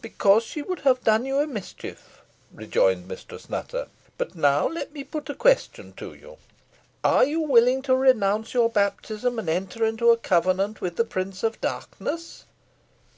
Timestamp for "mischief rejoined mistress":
1.46-3.50